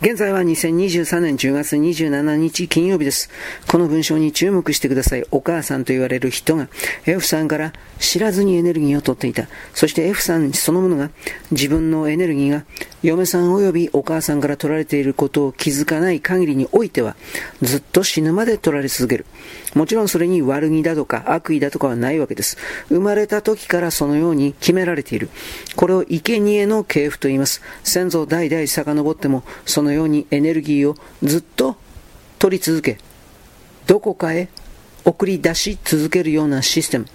[0.00, 3.30] 現在は2023年10月27日金曜日です。
[3.66, 5.24] この文章に注目してください。
[5.32, 6.68] お母さんと言われる人が
[7.04, 9.48] F さんから知らずにエネルギーを取っていた。
[9.74, 11.10] そして F さんそのものが
[11.50, 12.64] 自分のエネルギーが
[13.02, 17.16] 嫁さん及びお母さんから取られていることを気づかない限りにおいては
[17.60, 19.26] ずっと死ぬまで取られ続ける。
[19.74, 22.56] もちろんそれに悪気だとか悪意だとかはないわけです。
[22.88, 25.28] 生まれた時からそのように決められている。
[25.74, 27.62] これを生贄の系譜と言います。
[27.82, 31.76] 先祖代々遡ってもそののようにエネルギーをずっと
[32.38, 32.98] 取り続け、
[33.86, 34.48] どこかへ
[35.04, 37.06] 送り出し続けるようなシステム。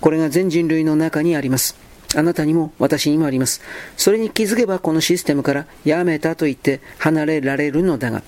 [0.00, 1.74] これが全人類の中にあります。
[2.16, 3.60] あなたにも私にもあります。
[3.96, 8.22] それに気づけばこのシステムからやめたと言って離れられるのだが、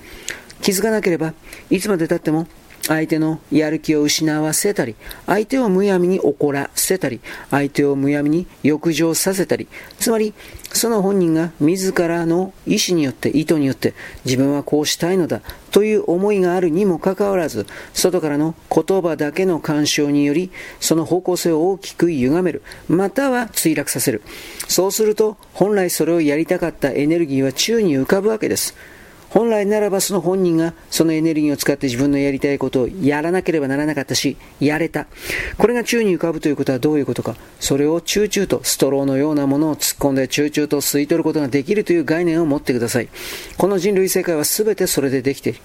[0.61, 1.33] 気づかなければ
[1.69, 2.47] いつまでたっても
[2.91, 4.95] 相手のやる気を失わせたり、
[5.25, 10.33] 相手をむやみに怒らせたり、相手をむやみに欲情させたり、つまり、
[10.73, 13.93] その本人が自らの意思によって、意図によって、
[14.25, 15.41] 自分はこうしたいのだ、
[15.71, 24.21] という思いがあるにもかかわらず、外からの言葉だけの干渉により、その方向性を大きく歪める、または墜落させる。
[24.67, 28.75] そうすると、本来それをやりたかったエネルギーは宙に浮かぶわけです。
[29.31, 35.07] 本来ならばその本人がそのエネルギーを使って自分のやりたいことをやらなければならなかったし、やれた。
[35.57, 37.37] これが宙に浮かぶということはどういうことか。
[37.59, 43.07] それをチューチューとストローのようなものを突っ込んでチューチューと吸い取ることができるという概念を持ってください。
[43.57, 45.59] この人類世界は全てそれでできている。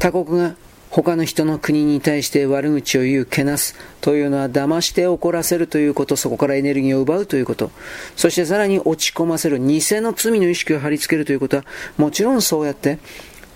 [0.00, 0.56] 他国が
[0.90, 7.70] 他の人の国に対して悪口を言う、けなすというのは騙して怒らせるということ、そこからエネルギーを奪うということ、
[8.16, 11.64] そしてさらに落ち込ませる、偽の罪の意識を貼り付けるということは、
[11.96, 12.98] もちろんそうやって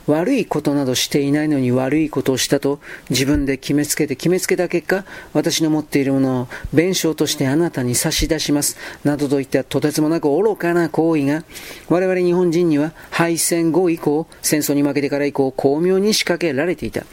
[0.06, 8.76] 悪いことなどしていないのに悪いことをしたと自分で決めつけて決めつけた結果、私の持っているものを弁償としてあなたに差し出します。
[9.04, 11.44] などといったとてつもなく愚かな行為が、
[11.88, 17.04] 我々日本人には敗戦後以降、戦争に負けてから以降、巧妙に仕掛けられていた。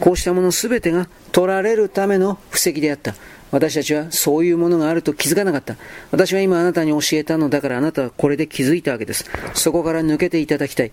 [0.00, 3.14] こうしたもの全てが取られるための布石であった。
[3.50, 5.76] 私たちはそういうものがあると気づかなかった。
[6.10, 9.24] 私は今あなたに教えたのだからあなたはこれで気づいたわけです。
[9.54, 10.92] そこから抜けていただきたい。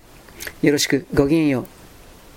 [0.61, 1.84] よろしく、ごきげんよう。